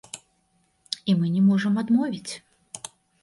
[1.11, 2.33] І мы не можам адмовіць.